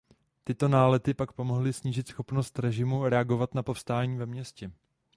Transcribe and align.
Tyto 0.43 0.67
nálety 0.67 1.13
pak 1.13 1.31
pomohly 1.31 1.73
snížit 1.73 2.07
schopnost 2.07 2.59
režimu 2.59 3.09
reagovat 3.09 3.53
na 3.53 3.63
povstání 3.63 4.17
ve 4.17 4.25
městě. 4.25 4.71